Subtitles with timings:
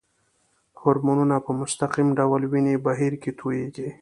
[0.81, 3.89] هورمونونه په مستقیم ډول وینې بهیر کې تویېږي.